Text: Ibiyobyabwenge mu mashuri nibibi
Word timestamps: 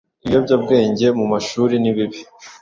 Ibiyobyabwenge 0.23 1.07
mu 1.17 1.25
mashuri 1.33 1.73
nibibi 1.81 2.19